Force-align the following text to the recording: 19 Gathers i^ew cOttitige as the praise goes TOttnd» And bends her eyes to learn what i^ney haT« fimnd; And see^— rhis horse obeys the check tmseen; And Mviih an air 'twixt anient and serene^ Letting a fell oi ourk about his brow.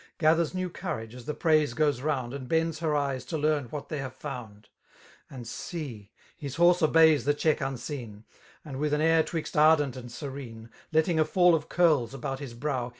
19 0.19 0.19
Gathers 0.19 0.53
i^ew 0.53 0.67
cOttitige 0.71 1.13
as 1.13 1.25
the 1.25 1.35
praise 1.35 1.75
goes 1.75 1.99
TOttnd» 2.01 2.33
And 2.33 2.49
bends 2.49 2.79
her 2.79 2.95
eyes 2.95 3.23
to 3.25 3.37
learn 3.37 3.65
what 3.65 3.89
i^ney 3.89 3.99
haT« 3.99 4.19
fimnd; 4.19 4.65
And 5.29 5.45
see^— 5.45 6.09
rhis 6.41 6.55
horse 6.57 6.81
obeys 6.81 7.25
the 7.25 7.35
check 7.35 7.59
tmseen; 7.59 8.23
And 8.65 8.77
Mviih 8.77 8.93
an 8.93 9.01
air 9.01 9.21
'twixt 9.21 9.53
anient 9.55 9.95
and 9.95 10.09
serene^ 10.09 10.69
Letting 10.91 11.19
a 11.19 11.23
fell 11.23 11.53
oi 11.53 11.59
ourk 11.59 12.13
about 12.15 12.39
his 12.39 12.55
brow. 12.55 12.89